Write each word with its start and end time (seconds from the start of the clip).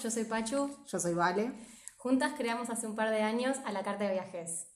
Yo 0.00 0.10
soy 0.10 0.24
Pachu. 0.24 0.70
Yo 0.86 0.98
soy 0.98 1.14
Vale. 1.14 1.52
Juntas 1.96 2.32
creamos 2.36 2.70
hace 2.70 2.86
un 2.86 2.96
par 2.96 3.10
de 3.10 3.22
años 3.22 3.58
a 3.64 3.72
la 3.72 3.82
Carta 3.82 4.04
de 4.04 4.14
Viajes. 4.14 4.68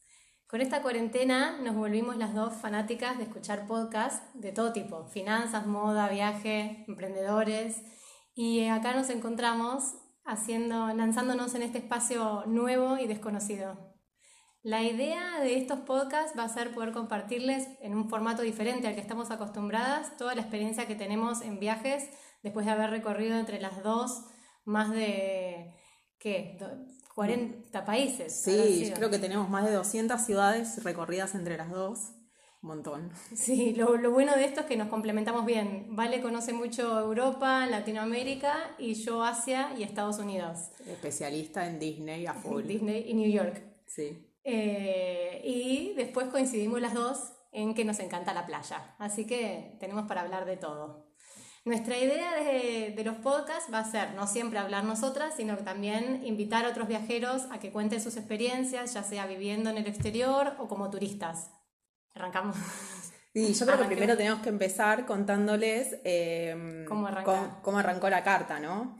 Con 0.46 0.60
esta 0.60 0.82
cuarentena 0.82 1.58
nos 1.62 1.74
volvimos 1.74 2.16
las 2.16 2.34
dos 2.34 2.54
fanáticas 2.54 3.16
de 3.16 3.24
escuchar 3.24 3.66
podcasts 3.66 4.22
de 4.34 4.52
todo 4.52 4.72
tipo, 4.72 5.06
finanzas, 5.06 5.66
moda, 5.66 6.08
viaje, 6.08 6.84
emprendedores. 6.86 7.82
Y 8.34 8.66
acá 8.66 8.94
nos 8.94 9.10
encontramos 9.10 9.94
haciendo, 10.24 10.88
lanzándonos 10.88 11.54
en 11.54 11.62
este 11.62 11.78
espacio 11.78 12.44
nuevo 12.46 12.98
y 12.98 13.06
desconocido. 13.06 13.96
La 14.62 14.82
idea 14.82 15.40
de 15.40 15.56
estos 15.56 15.80
podcasts 15.80 16.38
va 16.38 16.44
a 16.44 16.48
ser 16.48 16.74
poder 16.74 16.92
compartirles 16.92 17.68
en 17.80 17.94
un 17.94 18.10
formato 18.10 18.42
diferente 18.42 18.86
al 18.86 18.94
que 18.94 19.00
estamos 19.00 19.30
acostumbradas 19.30 20.16
toda 20.16 20.34
la 20.34 20.42
experiencia 20.42 20.86
que 20.86 20.96
tenemos 20.96 21.40
en 21.40 21.58
viajes 21.58 22.08
después 22.42 22.66
de 22.66 22.72
haber 22.72 22.90
recorrido 22.90 23.38
entre 23.38 23.60
las 23.60 23.82
dos 23.82 24.24
más 24.66 24.90
de, 24.90 25.72
¿qué? 26.18 26.58
40 27.14 27.84
países. 27.86 28.42
Sí, 28.42 28.92
creo 28.94 29.08
que 29.08 29.18
tenemos 29.18 29.48
más 29.48 29.64
de 29.64 29.72
200 29.72 30.20
ciudades 30.20 30.84
recorridas 30.84 31.34
entre 31.34 31.56
las 31.56 31.70
dos. 31.70 32.12
Un 32.62 32.68
montón. 32.68 33.10
Sí, 33.34 33.74
lo, 33.74 33.96
lo, 33.96 34.10
bueno 34.10 34.34
de 34.34 34.44
esto 34.44 34.60
es 34.60 34.66
que 34.66 34.76
nos 34.76 34.88
complementamos 34.88 35.46
bien. 35.46 35.86
Vale 35.90 36.20
conoce 36.20 36.52
mucho 36.52 36.98
Europa, 36.98 37.64
Latinoamérica 37.66 38.74
y 38.78 38.94
yo 38.94 39.22
Asia 39.22 39.72
y 39.78 39.82
Estados 39.82 40.18
Unidos. 40.18 40.70
Especialista 40.86 41.66
en 41.66 41.78
Disney 41.78 42.26
a 42.26 42.34
full. 42.34 42.62
Disney 42.66 43.06
y 43.08 43.14
New 43.14 43.30
York. 43.30 43.62
Sí. 43.86 44.32
Eh, 44.42 45.42
y 45.44 45.94
después 45.94 46.26
coincidimos 46.28 46.80
las 46.80 46.94
dos 46.94 47.32
en 47.52 47.74
que 47.74 47.84
nos 47.84 48.00
encanta 48.00 48.34
la 48.34 48.46
playa. 48.46 48.94
Así 48.98 49.26
que 49.26 49.76
tenemos 49.80 50.06
para 50.06 50.22
hablar 50.22 50.44
de 50.44 50.56
todo. 50.56 51.05
Nuestra 51.66 51.98
idea 51.98 52.32
de, 52.36 52.94
de, 52.96 53.04
los 53.04 53.16
podcasts 53.16 53.72
va 53.74 53.80
a 53.80 53.90
ser 53.90 54.14
no 54.14 54.28
siempre 54.28 54.60
hablar 54.60 54.84
nosotras, 54.84 55.34
sino 55.36 55.56
también 55.58 56.24
invitar 56.24 56.64
a 56.64 56.68
otros 56.68 56.86
viajeros 56.86 57.42
a 57.50 57.58
que 57.58 57.72
cuenten 57.72 58.00
sus 58.00 58.16
experiencias, 58.16 58.94
ya 58.94 59.02
sea 59.02 59.26
viviendo 59.26 59.68
en 59.70 59.78
el 59.78 59.86
exterior 59.88 60.54
o 60.60 60.68
como 60.68 60.88
turistas. 60.90 61.50
Arrancamos. 62.14 62.56
Sí, 63.34 63.52
yo 63.52 63.66
creo 63.66 63.78
que 63.78 63.84
primero 63.84 64.16
tenemos 64.16 64.40
que 64.40 64.48
empezar 64.48 65.04
contándoles 65.04 65.96
eh, 66.04 66.84
¿Cómo, 66.88 67.06
cómo, 67.22 67.58
cómo, 67.62 67.78
arrancó 67.78 68.08
la 68.08 68.22
carta, 68.22 68.60
¿no? 68.60 68.96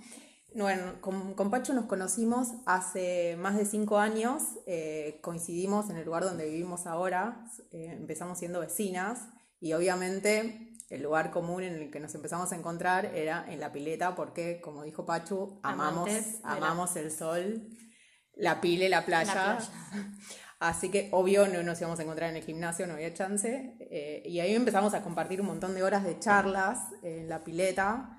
Bueno, 0.55 1.00
con, 1.00 1.34
con, 1.34 1.50
Pacho 1.50 1.72
nos 1.72 1.87
conocimos 1.87 2.48
hace 2.67 3.37
más 3.39 3.56
de 3.56 3.64
cinco 3.64 3.97
años, 3.98 4.42
eh, 4.67 5.20
coincidimos 5.22 5.89
en 5.89 5.97
el 5.97 6.05
lugar 6.05 6.25
donde 6.25 6.47
vivimos 6.47 6.87
ahora, 6.87 7.47
eh, 7.70 7.92
empezamos 7.92 8.39
siendo 8.39 8.61
vecinas 8.61 9.28
y 9.61 9.72
obviamente 9.72 10.75
el 10.88 11.02
lugar 11.02 11.30
común 11.30 11.62
en 11.62 11.74
el 11.74 11.90
que 11.90 12.00
nos 12.00 12.14
empezamos 12.14 12.52
a 12.52 12.56
encontrar 12.56 13.06
era 13.06 13.44
en 13.48 13.60
la 13.60 13.72
pileta 13.72 14.14
porque, 14.14 14.60
como 14.60 14.84
dijo 14.84 15.04
Pachu, 15.04 15.60
amamos, 15.62 16.10
amamos 16.44 16.94
la... 16.94 17.00
el 17.00 17.10
sol, 17.10 17.68
la 18.34 18.60
pile, 18.60 18.88
la 18.88 19.04
playa. 19.04 19.34
La 19.34 19.56
playa. 19.56 19.70
Así 20.58 20.90
que 20.90 21.10
obvio 21.12 21.46
no 21.48 21.62
nos 21.62 21.78
íbamos 21.80 21.98
a 21.98 22.02
encontrar 22.02 22.30
en 22.30 22.36
el 22.36 22.42
gimnasio, 22.42 22.86
no 22.86 22.94
había 22.94 23.12
chance. 23.12 23.76
Eh, 23.78 24.22
y 24.24 24.40
ahí 24.40 24.54
empezamos 24.54 24.94
a 24.94 25.02
compartir 25.02 25.40
un 25.40 25.48
montón 25.48 25.74
de 25.74 25.82
horas 25.82 26.02
de 26.02 26.18
charlas 26.18 26.78
en 27.02 27.28
la 27.28 27.44
pileta 27.44 28.16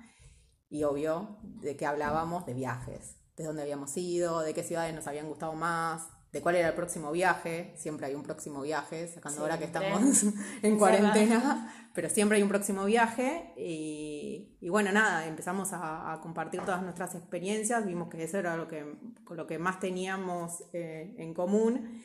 y 0.70 0.84
obvio 0.84 1.38
de 1.42 1.76
que 1.76 1.86
hablábamos 1.86 2.46
de 2.46 2.54
viajes, 2.54 3.16
de 3.36 3.44
dónde 3.44 3.62
habíamos 3.62 3.96
ido, 3.96 4.40
de 4.42 4.54
qué 4.54 4.62
ciudades 4.62 4.94
nos 4.94 5.06
habían 5.08 5.26
gustado 5.26 5.54
más, 5.54 6.06
de 6.32 6.42
cuál 6.42 6.56
era 6.56 6.68
el 6.68 6.74
próximo 6.74 7.10
viaje, 7.10 7.74
siempre 7.76 8.06
hay 8.06 8.14
un 8.14 8.22
próximo 8.22 8.60
viaje, 8.60 9.08
sacando 9.08 9.40
ahora 9.40 9.58
que 9.58 9.64
estamos 9.64 10.24
en 10.62 10.78
cuarentena, 10.78 11.77
pero 11.98 12.10
siempre 12.10 12.36
hay 12.36 12.44
un 12.44 12.48
próximo 12.48 12.84
viaje 12.84 13.52
y, 13.56 14.68
bueno, 14.68 14.92
nada, 14.92 15.26
empezamos 15.26 15.70
a, 15.72 16.16
compartir 16.22 16.60
todas 16.60 16.80
nuestras 16.80 17.16
experiencias, 17.16 17.84
vimos 17.84 18.08
que 18.08 18.22
eso 18.22 18.38
era 18.38 18.56
lo 18.56 18.68
que, 18.68 18.86
lo 19.28 19.48
que 19.48 19.58
más 19.58 19.80
teníamos 19.80 20.62
eh, 20.72 21.16
en 21.18 21.34
común. 21.34 22.00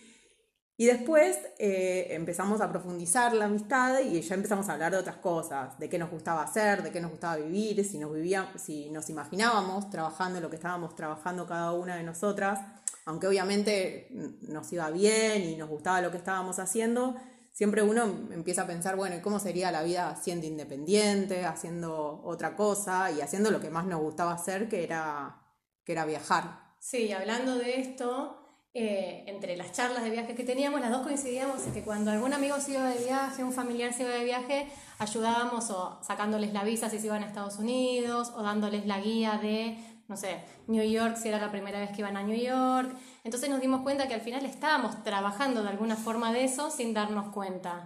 Y 0.78 0.88
después 0.88 1.38
eh, 1.60 2.08
empezamos 2.10 2.60
a 2.62 2.72
profundizar 2.72 3.36
la 3.36 3.46
amistad 3.46 4.00
y 4.00 4.20
ya 4.20 4.34
empezamos 4.34 4.68
a 4.68 4.74
hablar 4.74 4.94
de 4.94 4.98
otras 4.98 5.18
cosas, 5.18 5.78
de 5.78 5.88
qué 5.90 6.00
nos 6.00 6.10
gustaba 6.10 6.42
hacer, 6.42 6.82
de 6.82 6.90
qué 6.90 7.00
nos 7.00 7.12
gustaba 7.12 7.36
vivir, 7.36 7.86
si 7.86 8.00
nos, 8.00 8.12
vivíamos, 8.12 8.60
si 8.60 8.90
nos 8.90 9.12
imaginábamos 9.12 9.92
trabajando 9.92 10.42
lo 10.42 10.50
que 10.50 10.56
estábamos 10.56 10.96
trabajando 10.96 11.46
cada 11.46 11.72
una 11.72 11.98
de 11.98 12.04
nosotras, 12.04 12.60
aunque 13.06 13.28
obviamente 13.28 14.08
nos 14.42 14.74
iba 14.74 14.90
bien 14.90 15.44
y 15.44 15.56
nos 15.56 15.70
gustaba 15.70 16.02
lo 16.02 16.10
que 16.10 16.18
estábamos 16.18 16.58
haciendo, 16.58 17.16
siempre 17.54 17.84
uno 17.84 18.04
empieza 18.32 18.64
a 18.64 18.68
pensar, 18.68 18.98
bueno, 18.98 19.16
¿cómo 19.22 19.40
sería 19.40 19.72
la 19.72 19.84
vida 19.84 20.20
siendo 20.22 20.46
independiente, 20.46 21.46
haciendo 21.46 22.22
otra 22.26 22.56
cosa 22.58 23.12
y 23.12 23.22
haciendo 23.22 23.52
lo 23.52 23.62
que 23.62 23.70
más 23.70 23.86
nos 23.86 24.02
gustaba 24.02 24.34
hacer, 24.34 24.68
que 24.68 24.84
era, 24.84 25.40
que 25.86 25.94
era 25.94 26.04
viajar? 26.04 26.74
Sí, 26.80 27.14
hablando 27.14 27.56
de 27.56 27.80
esto, 27.80 28.44
eh, 28.74 29.24
entre 29.28 29.56
las 29.56 29.72
charlas 29.72 30.04
de 30.04 30.10
viaje 30.10 30.34
que 30.34 30.44
teníamos, 30.44 30.82
las 30.82 30.90
dos 30.90 31.04
coincidíamos 31.04 31.66
en 31.68 31.74
que 31.74 31.84
cuando 31.84 32.10
algún 32.10 32.34
amigo 32.34 32.56
iba 32.68 32.90
de 32.90 33.06
viaje, 33.06 33.44
un 33.44 33.54
familiar 33.54 33.94
se 33.94 34.02
iba 34.02 34.12
de 34.12 34.24
viaje, 34.24 34.68
ayudábamos 34.98 35.70
o 35.70 36.00
sacándoles 36.02 36.54
la 36.54 36.64
visa 36.64 36.90
si 36.90 36.98
se 36.98 37.06
iban 37.06 37.22
a 37.22 37.28
Estados 37.28 37.60
Unidos 37.60 38.34
o 38.36 38.42
dándoles 38.42 38.88
la 38.88 39.00
guía 39.00 39.38
de, 39.40 39.78
no 40.08 40.18
sé, 40.18 40.44
New 40.66 40.84
York 40.84 41.18
si 41.18 41.30
era 41.30 41.40
la 41.40 41.52
primera 41.52 41.80
vez 41.80 41.92
que 41.92 42.02
iban 42.02 42.18
a 42.18 42.24
New 42.24 42.36
York. 42.36 42.92
Entonces 43.24 43.50
nos 43.50 43.62
dimos 43.62 43.82
cuenta 43.82 44.08
que 44.08 44.14
al 44.14 44.22
final 44.22 44.46
estábamos 44.46 45.02
trabajando 45.04 45.64
de 45.64 45.70
alguna 45.70 45.96
forma 45.96 46.34
de 46.34 46.44
eso 46.44 46.70
sin 46.70 46.94
darnos 46.94 47.34
cuenta. 47.34 47.86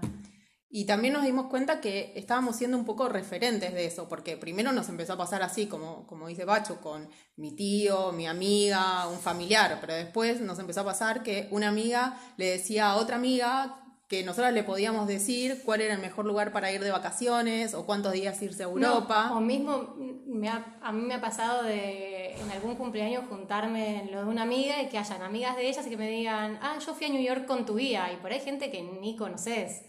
Y 0.70 0.86
también 0.86 1.14
nos 1.14 1.24
dimos 1.24 1.46
cuenta 1.46 1.80
que 1.80 2.12
estábamos 2.16 2.58
siendo 2.58 2.78
un 2.78 2.84
poco 2.84 3.08
referentes 3.08 3.74
de 3.74 3.86
eso, 3.86 4.10
porque 4.10 4.36
primero 4.36 4.74
nos 4.74 4.90
empezó 4.90 5.14
a 5.14 5.18
pasar 5.18 5.42
así, 5.42 5.68
como, 5.68 6.06
como 6.08 6.28
dice 6.28 6.44
Bacho, 6.44 6.82
con 6.82 7.08
mi 7.38 7.56
tío, 7.56 8.12
mi 8.12 8.28
amiga, 8.28 9.08
un 9.08 9.18
familiar, 9.18 9.78
pero 9.80 9.94
después 9.94 10.42
nos 10.42 10.60
empezó 10.60 10.82
a 10.82 10.86
pasar 10.86 11.24
que 11.24 11.48
una 11.52 11.70
amiga 11.70 12.20
le 12.36 12.50
decía 12.50 12.90
a 12.92 12.96
otra 12.98 13.16
amiga 13.16 13.82
que 14.08 14.24
nosotras 14.24 14.54
le 14.54 14.64
podíamos 14.64 15.08
decir 15.08 15.62
cuál 15.66 15.82
era 15.82 15.94
el 15.94 16.02
mejor 16.02 16.26
lugar 16.26 16.52
para 16.52 16.72
ir 16.72 16.82
de 16.82 16.92
vacaciones 16.92 17.74
o 17.74 17.86
cuántos 17.86 18.14
días 18.14 18.42
irse 18.42 18.64
a 18.64 18.68
Europa. 18.68 19.28
No, 19.30 19.38
o 19.38 19.42
mismo 19.42 19.96
me 20.26 20.50
ha, 20.50 20.78
a 20.82 20.92
mí 20.92 21.02
me 21.02 21.14
ha 21.14 21.22
pasado 21.22 21.64
de 21.64 22.17
en 22.40 22.52
algún 22.52 22.76
cumpleaños 22.76 23.26
juntarme 23.30 24.02
en 24.02 24.12
lo 24.12 24.24
de 24.24 24.30
una 24.30 24.44
amiga 24.44 24.82
y 24.82 24.90
que 24.90 24.98
hayan 24.98 25.22
amigas 25.22 25.56
de 25.56 25.68
ellas 25.68 25.86
y 25.86 25.90
que 25.90 25.98
me 25.98 26.10
digan, 26.10 26.60
ah, 26.62 26.78
yo 26.86 26.94
fui 26.94 27.08
a 27.08 27.10
New 27.10 27.22
York 27.22 27.46
con 27.46 27.66
tu 27.66 27.76
guía 27.76 28.12
y 28.14 28.18
por 28.18 28.32
ahí 28.32 28.40
gente 28.40 28.72
que 28.72 28.82
ni 28.82 29.16
conoces. 29.16 29.82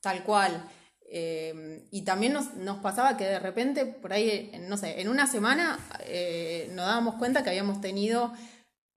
Tal 0.00 0.24
cual. 0.24 0.68
Eh, 1.14 1.86
y 1.90 2.02
también 2.02 2.32
nos, 2.32 2.78
pasaba 2.78 3.16
que 3.16 3.24
de 3.24 3.38
repente, 3.38 3.84
por 3.84 4.12
ahí, 4.12 4.50
no 4.66 4.76
sé, 4.76 5.00
en 5.00 5.08
una 5.08 5.26
semana 5.26 5.78
eh, 6.00 6.68
nos 6.70 6.86
dábamos 6.86 7.16
cuenta 7.16 7.42
que 7.42 7.50
habíamos 7.50 7.80
tenido 7.80 8.32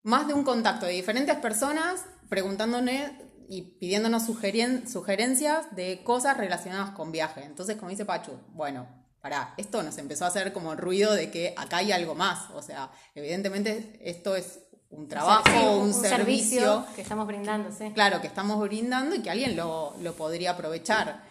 más 0.02 0.28
de 0.28 0.34
un 0.34 0.44
contacto 0.44 0.86
de 0.86 0.94
diferentes 0.94 1.36
personas 1.38 2.06
preguntándonos 2.30 3.12
y 3.50 3.78
pidiéndonos 3.80 4.26
sugerencias 4.26 5.76
de 5.76 6.04
cosas 6.04 6.38
relacionadas 6.38 6.92
con 6.92 7.12
viaje. 7.12 7.44
Entonces, 7.44 7.76
como 7.76 7.90
dice 7.90 8.06
Pachu, 8.06 8.40
bueno, 8.54 9.05
para 9.26 9.56
esto 9.58 9.82
nos 9.82 9.98
empezó 9.98 10.24
a 10.26 10.28
hacer 10.28 10.54
como 10.54 10.76
ruido 10.76 11.12
de 11.16 11.32
que 11.32 11.56
acá 11.58 11.78
hay 11.78 11.92
algo 11.92 12.14
más. 12.14 12.52
O 12.54 12.62
sea, 12.62 12.92
evidentemente 13.16 14.00
esto 14.00 14.36
es 14.36 14.60
un 14.92 15.08
trabajo, 15.08 15.46
sí, 15.48 15.66
un, 15.66 15.82
un, 15.86 15.94
servicio, 15.96 16.60
servicio, 16.60 16.86
que 16.96 17.02
estamos 17.02 17.26
brindando, 17.26 17.72
sí. 17.72 17.90
Claro, 17.96 18.22
que 18.22 18.28
estamos 18.28 18.62
brindando 18.62 19.16
y 19.16 19.24
que 19.24 19.32
alguien 19.32 19.56
lo, 19.56 19.96
lo 20.00 20.14
podría 20.14 20.52
aprovechar. 20.52 21.24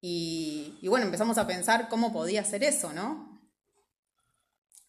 Y, 0.00 0.78
y, 0.80 0.86
bueno, 0.86 1.06
empezamos 1.06 1.38
a 1.38 1.48
pensar 1.48 1.88
cómo 1.88 2.12
podía 2.12 2.44
ser 2.44 2.62
eso, 2.62 2.92
¿no? 2.92 3.42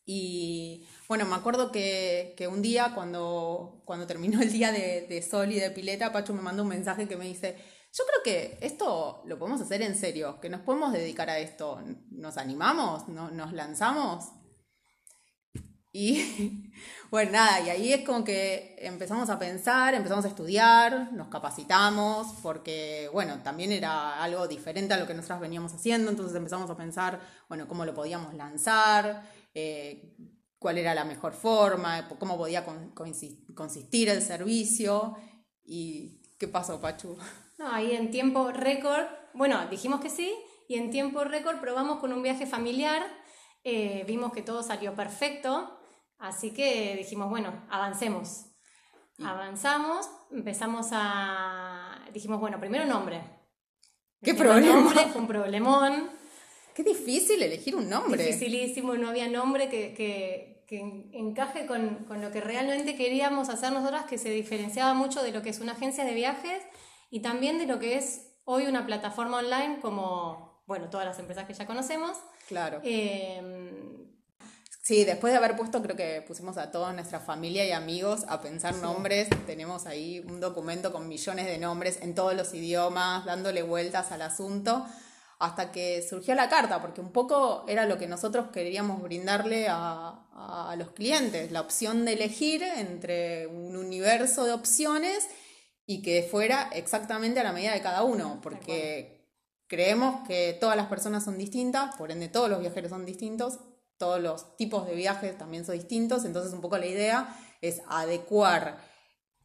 Y 0.06 0.86
bueno, 1.08 1.26
me 1.26 1.34
acuerdo 1.34 1.72
que, 1.72 2.36
que 2.38 2.48
un 2.48 2.62
día 2.62 2.92
cuando, 2.94 3.82
cuando 3.86 4.06
terminó 4.06 4.40
el 4.40 4.52
día 4.52 4.72
de, 4.72 5.08
de, 5.10 5.24
sol 5.24 5.52
y 5.52 5.60
de 5.60 5.72
pileta, 5.72 6.14
Pacho 6.14 6.36
me 6.36 6.44
mandó 6.44 6.62
un 6.62 6.70
mensaje 6.70 7.08
que 7.08 7.18
me 7.18 7.26
dice, 7.26 7.58
yo 7.94 8.04
creo 8.06 8.24
que 8.24 8.58
esto 8.62 9.22
lo 9.26 9.38
podemos 9.38 9.62
hacer 9.62 9.82
en 9.82 9.96
serio, 9.96 10.40
que 10.40 10.50
nos 10.50 10.62
podemos 10.62 10.94
dedicar 10.94 11.30
a 11.30 11.40
esto. 11.40 11.82
¿Nos 12.10 12.38
animamos? 12.38 13.08
¿Nos 13.10 13.54
lanzamos? 13.54 14.30
Y 15.94 16.72
bueno, 17.12 17.34
nada, 17.34 17.60
y 17.60 17.70
ahí 17.70 17.94
es 17.94 18.06
como 18.06 18.24
que 18.24 18.78
empezamos 18.80 19.30
a 19.30 19.38
pensar, 19.38 19.94
empezamos 19.94 20.24
a 20.24 20.30
estudiar, 20.30 21.12
nos 21.12 21.28
capacitamos, 21.28 22.28
porque 22.42 23.10
bueno, 23.12 23.40
también 23.44 23.74
era 23.74 24.24
algo 24.24 24.48
diferente 24.48 24.94
a 24.94 24.98
lo 24.98 25.06
que 25.06 25.14
nosotros 25.14 25.42
veníamos 25.42 25.74
haciendo, 25.74 26.10
entonces 26.10 26.36
empezamos 26.36 26.70
a 26.70 26.78
pensar, 26.78 27.20
bueno, 27.50 27.68
cómo 27.68 27.86
lo 27.86 27.94
podíamos 27.94 28.34
lanzar, 28.36 29.30
eh, 29.54 30.16
cuál 30.58 30.78
era 30.78 30.96
la 30.96 31.04
mejor 31.04 31.34
forma, 31.34 32.08
cómo 32.08 32.38
podía 32.38 32.64
consistir 33.54 34.10
el 34.10 34.22
servicio. 34.22 35.18
¿Y 35.64 36.22
qué 36.38 36.48
pasó, 36.48 36.80
Pachu? 36.80 37.18
No, 37.62 37.72
ahí 37.72 37.94
en 37.94 38.10
tiempo 38.10 38.52
récord, 38.52 39.06
bueno, 39.36 39.68
dijimos 39.70 40.02
que 40.02 40.10
sí, 40.10 40.36
y 40.68 40.76
en 40.76 40.90
tiempo 40.90 41.24
récord 41.24 41.60
probamos 41.60 42.00
con 42.00 42.12
un 42.12 42.24
viaje 42.24 42.48
familiar, 42.48 43.04
eh, 43.64 44.04
vimos 44.08 44.34
que 44.34 44.42
todo 44.42 44.64
salió 44.64 44.96
perfecto, 44.96 45.78
Así 46.22 46.52
que 46.52 46.96
dijimos, 46.96 47.32
bueno, 47.32 47.66
avancemos. 47.68 48.46
Avanzamos, 49.24 50.08
empezamos 50.32 50.90
a... 50.92 52.00
Dijimos, 52.14 52.40
bueno, 52.40 52.60
primero 52.60 52.86
nombre. 52.86 53.24
¿Qué 54.22 54.36
problema? 54.36 54.76
Nombre 54.76 55.08
fue 55.08 55.22
un 55.22 55.28
problemón. 55.28 56.12
Qué 56.76 56.84
difícil 56.84 57.42
elegir 57.42 57.76
un 57.76 57.90
nombre. 57.90 58.24
Dificilísimo, 58.24 58.94
no 58.94 59.10
había 59.10 59.28
nombre 59.28 59.68
que, 59.68 59.96
que, 59.96 60.64
que 60.68 60.80
encaje 61.14 61.66
con, 61.66 62.06
con, 62.06 62.22
lo 62.22 62.30
que 62.30 62.40
realmente 62.40 62.96
queríamos 62.96 63.50
hacer 63.50 63.74
nosotras, 63.74 64.06
que 64.06 64.20
se 64.20 64.30
diferenciaba 64.30 64.94
mucho 64.94 65.24
de 65.24 65.32
lo 65.32 65.42
que 65.42 65.50
es 65.50 65.60
una 65.60 65.72
agencia 65.72 66.06
de 66.06 66.14
viajes 66.14 66.62
y 67.12 67.20
también 67.20 67.60
de 67.60 67.68
lo 67.68 67.78
que 67.78 67.98
es 67.98 68.32
hoy 68.44 68.66
una 68.66 68.88
plataforma 68.88 69.38
online 69.38 69.80
como, 69.82 70.64
bueno, 70.66 70.90
todas 70.90 71.06
las 71.06 71.20
empresas 71.20 71.46
que 71.46 71.54
ya 71.54 71.68
conocemos. 71.68 72.18
Claro. 72.48 72.80
Eh, 72.84 74.02
Sí, 74.84 75.06
después 75.06 75.32
de 75.32 75.38
haber 75.38 75.56
puesto, 75.56 75.84
creo 75.84 75.96
que 75.96 76.24
pusimos 76.28 76.58
a 76.58 76.72
toda 76.72 76.92
nuestra 76.92 77.20
familia 77.20 77.64
y 77.66 77.72
amigos 77.72 78.26
a 78.28 78.42
pensar 78.42 78.76
nombres. 78.78 79.30
Tenemos 79.46 79.86
ahí 79.86 80.26
un 80.28 80.40
documento 80.40 80.92
con 80.92 81.08
millones 81.08 81.46
de 81.46 81.60
nombres 81.60 82.00
en 82.02 82.16
todos 82.16 82.34
los 82.34 82.52
idiomas, 82.56 83.24
dándole 83.24 83.62
vueltas 83.62 84.12
al 84.12 84.24
asunto, 84.24 84.84
hasta 85.38 85.72
que 85.72 86.02
surgió 86.02 86.34
la 86.34 86.50
carta, 86.50 86.82
porque 86.82 87.00
un 87.00 87.12
poco 87.12 87.64
era 87.68 87.86
lo 87.86 88.00
que 88.00 88.08
nosotros 88.08 88.48
queríamos 88.52 89.04
brindarle 89.04 89.68
a, 89.70 90.26
a 90.34 90.76
los 90.76 90.90
clientes, 90.92 91.52
la 91.52 91.62
opción 91.62 92.04
de 92.04 92.14
elegir 92.14 92.64
entre 92.64 93.46
un 93.46 93.78
universo 93.78 94.46
de 94.46 94.54
opciones 94.54 95.28
y 95.92 96.02
que 96.02 96.24
fuera 96.24 96.70
exactamente 96.74 97.40
a 97.40 97.44
la 97.44 97.52
medida 97.52 97.74
de 97.74 97.82
cada 97.82 98.04
uno, 98.04 98.40
porque 98.42 99.28
creemos 99.68 100.28
que 100.28 100.58
todas 100.60 100.76
las 100.78 100.88
personas 100.88 101.24
son 101.24 101.38
distintas, 101.38 101.96
por 101.96 102.12
ende 102.12 102.28
todos 102.28 102.50
los 102.50 102.60
viajeros 102.60 102.90
son 102.90 103.06
distintos 103.06 103.60
todos 104.02 104.20
los 104.20 104.58
tipos 104.58 104.88
de 104.88 104.96
viajes 104.96 105.38
también 105.38 105.64
son 105.64 105.76
distintos, 105.76 106.26
entonces 106.26 106.54
un 106.54 106.62
poco 106.62 106.80
la 106.80 106.88
idea 106.88 107.38
es 107.62 107.84
adecuar 107.88 108.80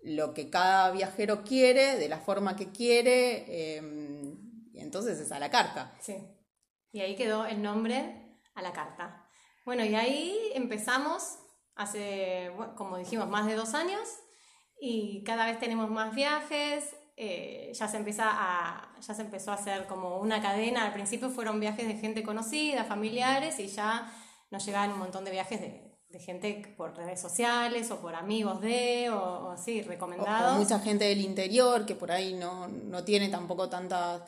lo 0.02 0.32
que 0.32 0.48
cada 0.48 0.92
viajero 0.92 1.44
quiere, 1.44 1.96
de 1.96 2.08
la 2.08 2.20
forma 2.20 2.56
que 2.56 2.72
quiere, 2.72 3.76
em, 3.76 4.70
y 4.72 4.80
entonces 4.80 5.20
es 5.20 5.30
a 5.30 5.38
la 5.38 5.50
carta. 5.50 5.94
Sí, 6.00 6.16
y 6.90 7.00
ahí 7.00 7.16
quedó 7.16 7.44
el 7.44 7.60
nombre 7.60 8.40
a 8.54 8.62
la 8.62 8.72
carta. 8.72 9.28
Bueno, 9.66 9.84
y 9.84 9.94
ahí 9.94 10.52
empezamos 10.54 11.38
hace, 11.74 12.50
como 12.76 12.96
dijimos, 12.96 13.28
más 13.28 13.44
de 13.46 13.56
dos 13.56 13.74
años, 13.74 14.08
y 14.80 15.22
cada 15.24 15.46
vez 15.46 15.58
tenemos 15.58 15.90
más 15.90 16.14
viajes, 16.14 16.94
eh, 17.18 17.72
ya, 17.74 17.88
se 17.88 17.96
empieza 17.96 18.24
a, 18.28 18.94
ya 19.00 19.14
se 19.14 19.22
empezó 19.22 19.50
a 19.50 19.54
hacer 19.54 19.86
como 19.86 20.18
una 20.18 20.42
cadena, 20.42 20.84
al 20.84 20.92
principio 20.92 21.30
fueron 21.30 21.58
viajes 21.60 21.88
de 21.88 21.94
gente 21.94 22.22
conocida, 22.22 22.84
familiares, 22.84 23.58
y 23.58 23.68
ya 23.68 24.12
nos 24.50 24.66
llegaban 24.66 24.92
un 24.92 24.98
montón 24.98 25.24
de 25.24 25.30
viajes 25.30 25.60
de, 25.60 25.82
gente 26.18 26.74
por 26.78 26.96
redes 26.96 27.20
sociales 27.20 27.90
o 27.90 28.00
por 28.00 28.14
amigos 28.14 28.62
de, 28.62 29.10
o, 29.10 29.50
así, 29.50 29.82
recomendados. 29.82 30.54
O, 30.54 30.58
mucha 30.58 30.78
gente 30.78 31.04
del 31.04 31.20
interior 31.20 31.84
que 31.84 31.94
por 31.94 32.10
ahí 32.10 32.32
no, 32.32 33.04
tiene 33.04 33.28
tampoco 33.28 33.68
tantas 33.68 34.22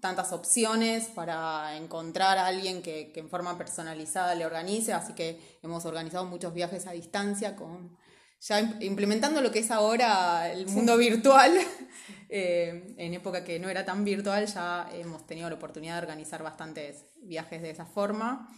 tantas 0.00 0.32
opciones 0.32 1.08
para 1.08 1.76
encontrar 1.76 2.38
a 2.38 2.46
alguien 2.46 2.80
que, 2.80 3.12
en 3.14 3.28
forma 3.28 3.58
personalizada 3.58 4.34
le 4.34 4.46
organice, 4.46 4.94
así 4.94 5.12
que 5.12 5.58
hemos 5.62 5.84
organizado 5.84 6.24
muchos 6.24 6.54
viajes 6.54 6.86
a 6.86 6.92
distancia 6.92 7.54
con 7.54 7.98
ya 8.40 8.60
implementando 8.80 9.42
lo 9.42 9.50
que 9.52 9.58
es 9.58 9.70
ahora 9.70 10.50
el 10.50 10.66
mundo 10.66 10.96
virtual, 10.96 11.52
eh, 12.28 12.94
en 12.96 13.14
época 13.14 13.44
que 13.44 13.58
no 13.58 13.68
era 13.68 13.84
tan 13.84 14.04
virtual 14.04 14.46
ya 14.46 14.88
hemos 14.92 15.26
tenido 15.26 15.48
la 15.48 15.56
oportunidad 15.56 15.94
de 15.94 16.00
organizar 16.00 16.42
bastantes 16.42 17.06
viajes 17.22 17.60
de 17.62 17.70
esa 17.70 17.84
forma. 17.84 18.48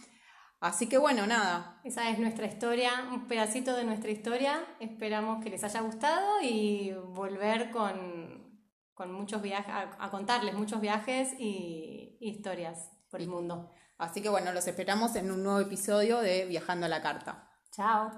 Así 0.61 0.87
que 0.87 0.97
bueno, 0.97 1.27
nada. 1.27 1.81
Esa 1.83 2.09
es 2.09 2.19
nuestra 2.19 2.45
historia, 2.45 3.09
un 3.11 3.27
pedacito 3.27 3.75
de 3.75 3.83
nuestra 3.83 4.11
historia. 4.11 4.65
Esperamos 4.79 5.43
que 5.43 5.49
les 5.49 5.61
haya 5.65 5.81
gustado 5.81 6.41
y 6.41 6.93
volver 7.09 7.69
con, 7.69 8.61
muchos 9.07 9.41
viajes, 9.41 9.73
a, 9.99 10.09
contarles 10.09 10.53
muchos 10.53 10.79
viajes 10.79 11.33
y 11.37 12.17
historias 12.21 12.89
por 13.09 13.19
el 13.19 13.27
mundo. 13.27 13.73
Así 13.97 14.21
que 14.21 14.29
bueno, 14.29 14.53
los 14.53 14.65
esperamos 14.65 15.17
en 15.17 15.31
un 15.31 15.43
nuevo 15.43 15.59
episodio 15.59 16.21
de 16.21 16.45
Viajando 16.45 16.85
a 16.85 16.89
la 16.89 17.01
Carta. 17.01 17.49
Chao. 17.75 18.09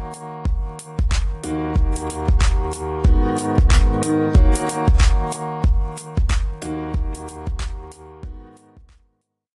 Thank 0.00 0.16
you. 0.24 0.40